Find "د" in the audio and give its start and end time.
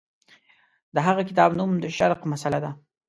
0.95-0.97, 1.83-1.85